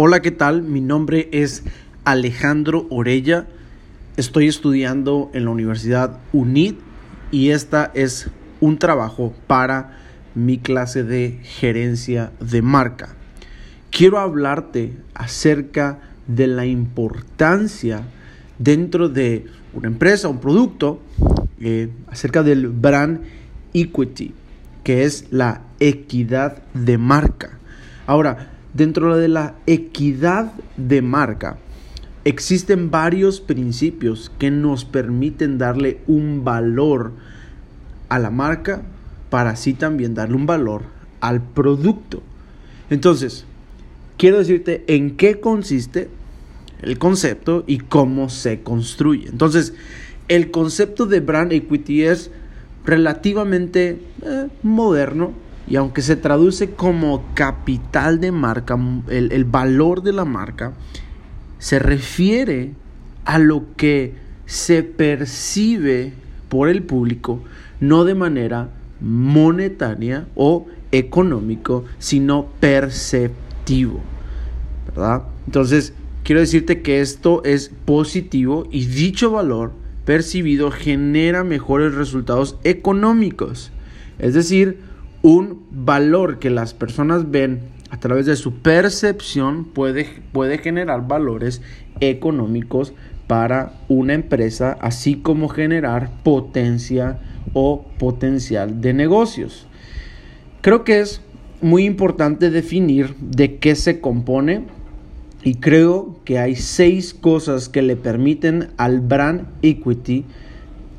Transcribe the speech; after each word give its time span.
Hola, 0.00 0.22
¿qué 0.22 0.30
tal? 0.30 0.62
Mi 0.62 0.80
nombre 0.80 1.28
es 1.32 1.64
Alejandro 2.04 2.86
Orella. 2.88 3.48
Estoy 4.16 4.46
estudiando 4.46 5.28
en 5.34 5.44
la 5.44 5.50
Universidad 5.50 6.20
UNID 6.32 6.76
y 7.32 7.50
esta 7.50 7.90
es 7.94 8.30
un 8.60 8.78
trabajo 8.78 9.34
para 9.48 9.98
mi 10.36 10.58
clase 10.58 11.02
de 11.02 11.40
gerencia 11.42 12.30
de 12.38 12.62
marca. 12.62 13.16
Quiero 13.90 14.20
hablarte 14.20 14.96
acerca 15.14 15.98
de 16.28 16.46
la 16.46 16.64
importancia 16.64 18.02
dentro 18.60 19.08
de 19.08 19.46
una 19.74 19.88
empresa, 19.88 20.28
un 20.28 20.38
producto, 20.38 21.02
eh, 21.58 21.88
acerca 22.06 22.44
del 22.44 22.68
brand 22.68 23.22
equity, 23.74 24.32
que 24.84 25.02
es 25.02 25.26
la 25.32 25.62
equidad 25.80 26.62
de 26.72 26.98
marca. 26.98 27.58
Ahora, 28.06 28.57
dentro 28.78 29.16
de 29.16 29.28
la 29.28 29.56
equidad 29.66 30.52
de 30.76 31.02
marca, 31.02 31.58
existen 32.24 32.90
varios 32.90 33.40
principios 33.40 34.30
que 34.38 34.50
nos 34.50 34.84
permiten 34.84 35.58
darle 35.58 35.98
un 36.06 36.44
valor 36.44 37.12
a 38.08 38.18
la 38.18 38.30
marca 38.30 38.82
para 39.30 39.50
así 39.50 39.74
también 39.74 40.14
darle 40.14 40.36
un 40.36 40.46
valor 40.46 40.82
al 41.20 41.42
producto. 41.42 42.22
Entonces, 42.88 43.44
quiero 44.16 44.38
decirte 44.38 44.84
en 44.86 45.16
qué 45.16 45.40
consiste 45.40 46.08
el 46.80 46.98
concepto 46.98 47.64
y 47.66 47.78
cómo 47.78 48.28
se 48.28 48.60
construye. 48.60 49.28
Entonces, 49.28 49.74
el 50.28 50.52
concepto 50.52 51.06
de 51.06 51.18
brand 51.20 51.52
equity 51.52 52.04
es 52.04 52.30
relativamente 52.84 54.00
eh, 54.22 54.46
moderno 54.62 55.47
y 55.68 55.76
aunque 55.76 56.02
se 56.02 56.16
traduce 56.16 56.70
como 56.70 57.24
capital 57.34 58.20
de 58.20 58.32
marca, 58.32 58.78
el, 59.08 59.32
el 59.32 59.44
valor 59.44 60.02
de 60.02 60.12
la 60.12 60.24
marca, 60.24 60.72
se 61.58 61.78
refiere 61.78 62.72
a 63.24 63.38
lo 63.38 63.64
que 63.76 64.14
se 64.46 64.82
percibe 64.82 66.14
por 66.48 66.68
el 66.68 66.82
público, 66.82 67.42
no 67.80 68.04
de 68.04 68.14
manera 68.14 68.70
monetaria 69.00 70.26
o 70.34 70.66
económico, 70.90 71.84
sino 71.98 72.46
perceptivo. 72.60 74.00
¿Verdad? 74.86 75.24
Entonces, 75.46 75.92
quiero 76.24 76.40
decirte 76.40 76.80
que 76.80 77.00
esto 77.02 77.42
es 77.44 77.70
positivo 77.84 78.66
y 78.70 78.86
dicho 78.86 79.30
valor 79.30 79.72
percibido 80.06 80.70
genera 80.70 81.44
mejores 81.44 81.94
resultados 81.94 82.56
económicos. 82.64 83.70
Es 84.18 84.32
decir, 84.32 84.87
un 85.22 85.66
valor 85.70 86.38
que 86.38 86.50
las 86.50 86.74
personas 86.74 87.30
ven 87.30 87.60
a 87.90 87.98
través 87.98 88.26
de 88.26 88.36
su 88.36 88.54
percepción 88.54 89.64
puede, 89.64 90.06
puede 90.32 90.58
generar 90.58 91.08
valores 91.08 91.62
económicos 92.00 92.92
para 93.26 93.72
una 93.88 94.14
empresa, 94.14 94.76
así 94.80 95.16
como 95.16 95.48
generar 95.48 96.10
potencia 96.22 97.18
o 97.52 97.84
potencial 97.98 98.80
de 98.80 98.94
negocios. 98.94 99.66
Creo 100.60 100.84
que 100.84 101.00
es 101.00 101.20
muy 101.60 101.84
importante 101.84 102.50
definir 102.50 103.14
de 103.20 103.56
qué 103.56 103.74
se 103.74 104.00
compone 104.00 104.64
y 105.42 105.56
creo 105.56 106.16
que 106.24 106.38
hay 106.38 106.56
seis 106.56 107.14
cosas 107.14 107.68
que 107.68 107.82
le 107.82 107.96
permiten 107.96 108.68
al 108.76 109.00
brand 109.00 109.46
equity 109.62 110.24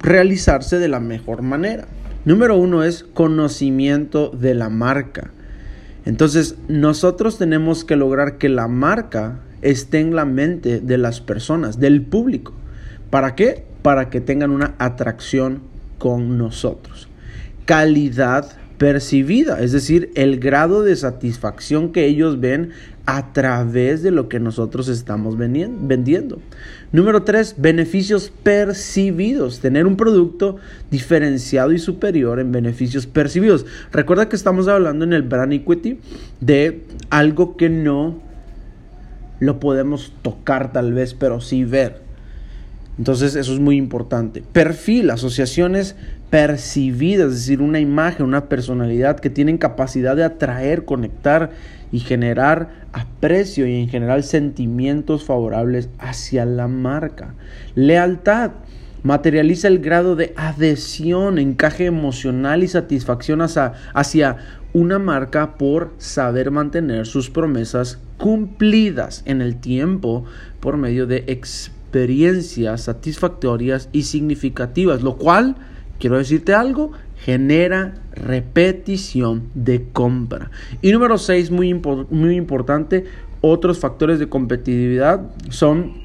realizarse 0.00 0.78
de 0.78 0.88
la 0.88 1.00
mejor 1.00 1.42
manera. 1.42 1.86
Número 2.24 2.56
uno 2.56 2.84
es 2.84 3.02
conocimiento 3.02 4.30
de 4.30 4.54
la 4.54 4.68
marca. 4.68 5.32
Entonces 6.04 6.56
nosotros 6.68 7.36
tenemos 7.36 7.84
que 7.84 7.96
lograr 7.96 8.38
que 8.38 8.48
la 8.48 8.68
marca 8.68 9.40
esté 9.60 10.00
en 10.00 10.14
la 10.14 10.24
mente 10.24 10.80
de 10.80 10.98
las 10.98 11.20
personas, 11.20 11.80
del 11.80 12.02
público. 12.02 12.52
¿Para 13.10 13.34
qué? 13.34 13.64
Para 13.82 14.08
que 14.08 14.20
tengan 14.20 14.50
una 14.50 14.74
atracción 14.78 15.62
con 15.98 16.38
nosotros. 16.38 17.08
Calidad 17.64 18.52
percibida, 18.78 19.60
es 19.60 19.72
decir, 19.72 20.10
el 20.14 20.40
grado 20.40 20.82
de 20.82 20.96
satisfacción 20.96 21.92
que 21.92 22.06
ellos 22.06 22.40
ven 22.40 22.70
a 23.06 23.32
través 23.32 24.02
de 24.02 24.10
lo 24.10 24.28
que 24.28 24.38
nosotros 24.38 24.88
estamos 24.88 25.36
vendiendo. 25.36 26.38
Número 26.92 27.22
tres, 27.22 27.56
beneficios 27.58 28.32
percibidos, 28.42 29.60
tener 29.60 29.86
un 29.86 29.96
producto 29.96 30.56
diferenciado 30.90 31.72
y 31.72 31.78
superior 31.78 32.38
en 32.38 32.52
beneficios 32.52 33.06
percibidos. 33.06 33.66
Recuerda 33.90 34.28
que 34.28 34.36
estamos 34.36 34.68
hablando 34.68 35.04
en 35.04 35.12
el 35.12 35.22
brand 35.22 35.52
equity 35.52 35.98
de 36.40 36.84
algo 37.10 37.56
que 37.56 37.68
no 37.68 38.20
lo 39.40 39.58
podemos 39.58 40.12
tocar 40.22 40.72
tal 40.72 40.92
vez, 40.92 41.14
pero 41.14 41.40
sí 41.40 41.64
ver. 41.64 42.01
Entonces 42.98 43.34
eso 43.36 43.52
es 43.52 43.60
muy 43.60 43.76
importante. 43.76 44.42
Perfil, 44.52 45.10
asociaciones 45.10 45.96
percibidas, 46.30 47.28
es 47.28 47.34
decir, 47.40 47.60
una 47.60 47.80
imagen, 47.80 48.26
una 48.26 48.48
personalidad 48.48 49.20
que 49.20 49.30
tienen 49.30 49.58
capacidad 49.58 50.16
de 50.16 50.24
atraer, 50.24 50.84
conectar 50.84 51.50
y 51.90 52.00
generar 52.00 52.70
aprecio 52.92 53.66
y 53.66 53.76
en 53.76 53.88
general 53.88 54.24
sentimientos 54.24 55.24
favorables 55.24 55.88
hacia 55.98 56.44
la 56.44 56.68
marca. 56.68 57.34
Lealtad. 57.74 58.52
Materializa 59.04 59.66
el 59.66 59.80
grado 59.80 60.14
de 60.14 60.32
adhesión, 60.36 61.40
encaje 61.40 61.86
emocional 61.86 62.62
y 62.62 62.68
satisfacción 62.68 63.42
hacia, 63.42 63.72
hacia 63.94 64.36
una 64.72 65.00
marca 65.00 65.56
por 65.56 65.92
saber 65.98 66.52
mantener 66.52 67.06
sus 67.06 67.28
promesas 67.28 67.98
cumplidas 68.16 69.22
en 69.24 69.42
el 69.42 69.56
tiempo 69.56 70.24
por 70.60 70.76
medio 70.76 71.08
de 71.08 71.24
experiencias 71.92 72.84
satisfactorias 72.84 73.90
y 73.92 74.04
significativas, 74.04 75.02
lo 75.02 75.16
cual 75.16 75.56
quiero 75.98 76.16
decirte 76.16 76.54
algo, 76.54 76.92
genera 77.22 77.96
repetición 78.14 79.50
de 79.54 79.84
compra. 79.92 80.50
Y 80.80 80.90
número 80.90 81.18
6, 81.18 81.50
muy, 81.50 81.74
muy 81.74 82.36
importante, 82.36 83.04
otros 83.42 83.78
factores 83.78 84.18
de 84.18 84.30
competitividad 84.30 85.20
son 85.50 86.01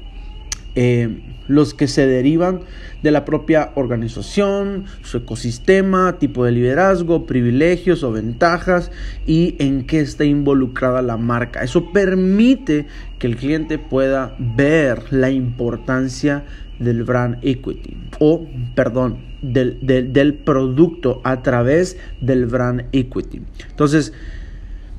eh, 0.80 1.08
los 1.48 1.74
que 1.74 1.88
se 1.88 2.06
derivan 2.06 2.60
de 3.02 3.10
la 3.10 3.24
propia 3.24 3.72
organización, 3.74 4.84
su 5.02 5.16
ecosistema, 5.16 6.20
tipo 6.20 6.44
de 6.44 6.52
liderazgo, 6.52 7.26
privilegios 7.26 8.04
o 8.04 8.12
ventajas 8.12 8.92
y 9.26 9.56
en 9.58 9.88
qué 9.88 9.98
está 9.98 10.24
involucrada 10.24 11.02
la 11.02 11.16
marca. 11.16 11.64
Eso 11.64 11.90
permite 11.90 12.86
que 13.18 13.26
el 13.26 13.34
cliente 13.34 13.80
pueda 13.80 14.36
ver 14.38 15.12
la 15.12 15.30
importancia 15.30 16.44
del 16.78 17.02
brand 17.02 17.38
equity 17.42 17.96
o, 18.20 18.46
perdón, 18.76 19.18
del, 19.42 19.80
del, 19.82 20.34
producto 20.34 21.20
a 21.24 21.42
través 21.42 21.96
del 22.20 22.46
brand 22.46 22.84
equity. 22.92 23.42
Entonces, 23.68 24.12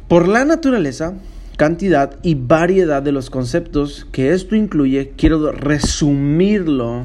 por 0.09 0.27
la 0.27 0.43
naturaleza, 0.43 1.13
cantidad 1.59 2.15
y 2.23 2.35
variedad 2.35 3.03
de 3.03 3.11
los 3.11 3.29
conceptos 3.29 4.07
que 4.13 4.31
esto 4.31 4.55
incluye, 4.55 5.11
quiero 5.17 5.51
resumirlo 5.51 7.03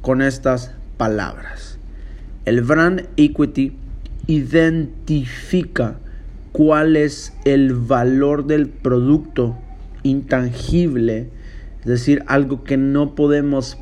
con 0.00 0.22
estas 0.22 0.72
palabras. 0.96 1.78
El 2.46 2.62
brand 2.62 3.06
equity 3.18 3.76
identifica 4.26 5.98
cuál 6.52 6.96
es 6.96 7.34
el 7.44 7.74
valor 7.74 8.46
del 8.46 8.70
producto 8.70 9.58
intangible, 10.04 11.28
es 11.80 11.86
decir, 11.86 12.24
algo 12.28 12.64
que 12.64 12.78
no 12.78 13.14
podemos 13.14 13.76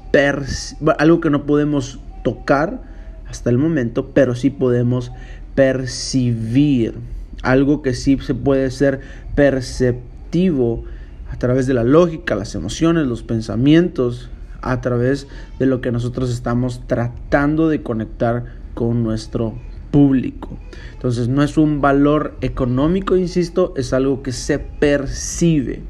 algo 0.99 1.20
que 1.20 1.31
no 1.31 1.47
podemos 1.47 2.00
tocar 2.25 2.82
hasta 3.28 3.49
el 3.49 3.59
momento, 3.59 4.10
pero 4.12 4.34
sí 4.34 4.50
podemos 4.50 5.12
percibir 5.54 6.94
algo 7.42 7.82
que 7.82 7.94
sí 7.94 8.18
se 8.20 8.34
puede 8.34 8.70
ser 8.70 9.00
perceptivo 9.34 10.84
a 11.31 11.38
través 11.38 11.66
de 11.66 11.75
la 11.75 11.84
lógica, 11.84 12.34
las 12.34 12.54
emociones, 12.54 13.06
los 13.06 13.22
pensamientos, 13.22 14.31
a 14.62 14.81
través 14.81 15.26
de 15.58 15.66
lo 15.66 15.81
que 15.81 15.92
nosotros 15.92 16.31
estamos 16.31 16.87
tratando 16.87 17.69
de 17.69 17.82
conectar 17.82 18.44
con 18.75 19.02
nuestro 19.02 19.54
público. 19.90 20.50
Entonces 20.92 21.28
no 21.28 21.42
es 21.42 21.56
un 21.56 21.81
valor 21.81 22.37
económico, 22.40 23.16
insisto, 23.16 23.72
es 23.76 23.93
algo 23.93 24.22
que 24.22 24.32
se 24.32 24.58
percibe, 24.58 25.81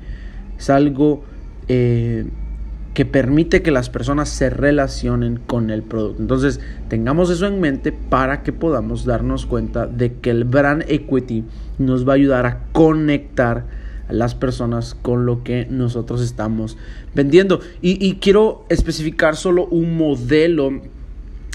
es 0.58 0.70
algo 0.70 1.24
eh, 1.68 2.26
que 2.94 3.04
permite 3.04 3.62
que 3.62 3.70
las 3.70 3.88
personas 3.88 4.28
se 4.28 4.50
relacionen 4.50 5.38
con 5.46 5.70
el 5.70 5.82
producto. 5.82 6.20
Entonces, 6.20 6.60
tengamos 6.88 7.30
eso 7.30 7.46
en 7.46 7.60
mente 7.60 7.92
para 7.92 8.42
que 8.42 8.52
podamos 8.52 9.04
darnos 9.04 9.46
cuenta 9.46 9.86
de 9.86 10.14
que 10.14 10.30
el 10.30 10.44
brand 10.44 10.84
equity 10.88 11.44
nos 11.78 12.06
va 12.06 12.12
a 12.12 12.16
ayudar 12.16 12.46
a 12.46 12.64
conectar 12.72 13.64
a 14.08 14.12
las 14.12 14.34
personas 14.34 14.94
con 14.94 15.24
lo 15.24 15.44
que 15.44 15.66
nosotros 15.70 16.20
estamos 16.20 16.76
vendiendo. 17.14 17.60
Y, 17.80 18.16
quiero 18.16 18.64
especificar 18.68 19.36
solo 19.36 19.66
un 19.66 19.96
modelo 19.96 20.80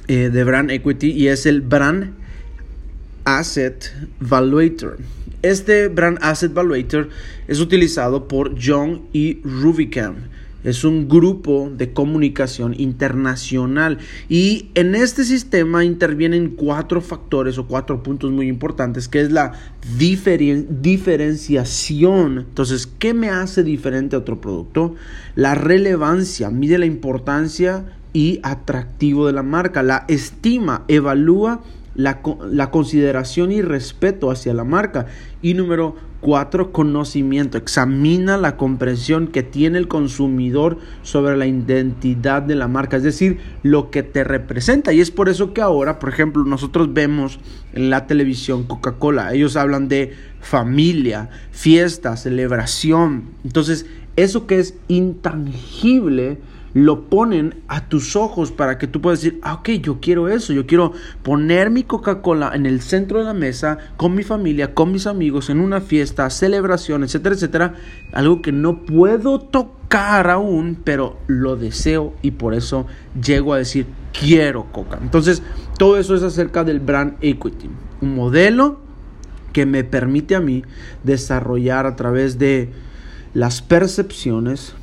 eh, 0.08 0.30
de 0.30 0.44
brand 0.44 0.72
equity 0.72 1.12
y 1.12 1.28
es 1.28 1.46
el 1.46 1.62
brand 1.62 2.14
Asset 3.26 3.92
Valuator. 4.20 4.98
Este 5.42 5.90
Brand 5.90 6.18
Asset 6.22 6.54
Valuator 6.54 7.10
es 7.48 7.60
utilizado 7.60 8.28
por 8.28 8.56
John 8.60 9.02
y 9.14 9.42
Rubicam. 9.44 10.16
Es 10.66 10.84
un 10.84 11.08
grupo 11.08 11.72
de 11.72 11.94
comunicación 11.94 12.76
internacional 12.78 14.00
y 14.28 14.72
en 14.74 14.96
este 14.96 15.24
sistema 15.24 15.86
intervienen 15.86 16.50
cuatro 16.50 17.02
factores 17.02 17.60
o 17.60 17.68
cuatro 17.68 18.02
puntos 18.02 18.32
muy 18.32 18.48
importantes 18.48 19.08
que 19.08 19.22
es 19.22 19.32
la 19.32 19.52
diferenciación. 19.98 22.40
Entonces, 22.40 22.88
¿qué 22.88 23.14
me 23.14 23.30
hace 23.30 23.62
diferente 23.64 24.16
a 24.16 24.20
otro 24.20 24.42
producto? 24.42 24.96
La 25.36 25.54
relevancia, 25.54 26.50
mide 26.50 26.80
la 26.80 26.88
importancia 26.88 27.86
y 28.12 28.40
atractivo 28.42 29.28
de 29.28 29.34
la 29.34 29.44
marca. 29.44 29.84
La 29.84 30.06
estima, 30.08 30.84
evalúa 30.88 31.62
la, 31.96 32.22
la, 32.50 32.72
consideración 32.72 33.52
y 33.52 33.62
respeto 33.62 34.30
hacia 34.30 34.54
la 34.54 34.64
marca. 34.64 35.08
Y 35.42 35.54
número 35.54 35.96
cuatro, 36.26 36.72
conocimiento. 36.72 37.58
Examina 37.58 38.36
la 38.38 38.58
comprensión 38.58 39.28
que 39.28 39.44
tiene 39.44 39.78
el 39.78 39.88
consumidor 39.88 40.80
sobre 41.04 41.38
la 41.38 41.46
identidad 41.46 42.42
de 42.42 42.56
la 42.56 42.68
marca, 42.68 42.98
es 42.98 43.04
decir, 43.04 43.40
lo 43.62 43.92
que 43.92 44.02
te 44.02 44.24
representa. 44.24 44.92
Y 44.92 45.02
es 45.02 45.12
por 45.12 45.30
eso 45.30 45.54
que 45.54 45.62
ahora, 45.62 46.00
por 46.00 46.10
ejemplo, 46.10 46.44
nosotros 46.44 46.94
vemos 46.94 47.40
en 47.74 47.92
la 47.92 48.08
televisión 48.08 48.64
Coca-Cola, 48.64 49.34
ellos 49.34 49.56
hablan 49.56 49.88
de 49.88 50.14
familia, 50.42 51.30
fiesta, 51.52 52.18
celebración. 52.18 53.26
Entonces, 53.44 53.86
eso 54.16 54.48
que 54.48 54.60
es 54.60 54.76
intangible, 54.88 56.40
lo 56.76 57.06
ponen 57.06 57.56
a 57.70 57.88
tus 57.88 58.18
ojos 58.18 58.52
para 58.52 58.78
que 58.78 58.86
tú 58.86 59.00
puedas 59.00 59.22
decir, 59.22 59.40
ah, 59.44 59.54
ok, 59.56 59.70
yo 59.82 60.02
quiero 60.02 60.28
eso, 60.28 60.52
yo 60.52 60.68
quiero 60.68 60.92
poner 61.24 61.70
mi 61.70 61.84
Coca-Cola 61.84 62.52
en 62.54 62.66
el 62.66 62.82
centro 62.82 63.20
de 63.20 63.24
la 63.24 63.34
mesa 63.34 63.78
con 63.96 64.14
mi 64.14 64.24
familia, 64.24 64.74
con 64.74 64.92
mis 64.92 65.08
amigos, 65.08 65.50
en 65.50 65.62
una 65.62 65.80
fiesta, 65.80 66.30
celebración, 66.30 67.06
etcétera, 67.06 67.36
etcétera. 67.36 67.74
Algo 68.12 68.42
que 68.42 68.52
no 68.52 68.84
puedo 68.84 69.40
tocar 69.40 70.30
aún, 70.30 70.78
pero 70.84 71.18
lo 71.28 71.56
deseo 71.56 72.14
y 72.22 72.32
por 72.32 72.54
eso 72.54 72.88
llego 73.24 73.54
a 73.54 73.58
decir, 73.58 73.86
quiero 74.12 74.66
Coca. 74.74 75.00
Entonces, 75.02 75.44
todo 75.80 75.98
eso 75.98 76.14
es 76.14 76.24
acerca 76.24 76.66
del 76.66 76.82
brand 76.82 77.16
equity, 77.22 77.70
un 78.02 78.16
modelo 78.16 78.82
que 79.54 79.66
me 79.66 79.86
permite 79.86 80.36
a 80.36 80.42
mí 80.42 80.66
desarrollar 81.06 81.86
a 81.86 81.96
través 81.96 82.38
de 82.38 82.74
las 83.34 83.62
percepciones, 83.62 84.76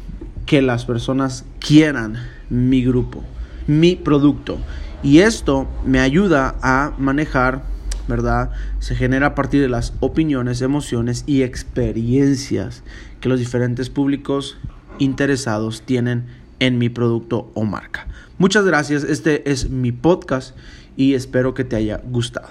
que 0.46 0.62
las 0.62 0.84
personas 0.84 1.44
quieran 1.58 2.16
mi 2.50 2.84
grupo, 2.84 3.24
mi 3.66 3.96
producto. 3.96 4.58
Y 5.02 5.18
esto 5.18 5.68
me 5.84 6.00
ayuda 6.00 6.56
a 6.62 6.92
manejar, 6.98 7.62
¿verdad? 8.08 8.50
Se 8.78 8.94
genera 8.94 9.28
a 9.28 9.34
partir 9.34 9.60
de 9.60 9.68
las 9.68 9.94
opiniones, 10.00 10.62
emociones 10.62 11.24
y 11.26 11.42
experiencias 11.42 12.82
que 13.20 13.28
los 13.28 13.38
diferentes 13.38 13.90
públicos 13.90 14.58
interesados 14.98 15.82
tienen 15.82 16.26
en 16.60 16.78
mi 16.78 16.88
producto 16.88 17.50
o 17.54 17.64
marca. 17.64 18.06
Muchas 18.38 18.64
gracias, 18.64 19.04
este 19.04 19.50
es 19.50 19.70
mi 19.70 19.92
podcast 19.92 20.56
y 20.96 21.14
espero 21.14 21.54
que 21.54 21.64
te 21.64 21.76
haya 21.76 22.00
gustado. 22.04 22.48